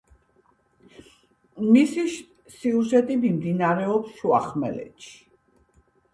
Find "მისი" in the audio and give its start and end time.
1.75-2.05